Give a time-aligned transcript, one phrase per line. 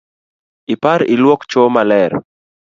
[0.73, 2.11] Ipar iluok cho maler.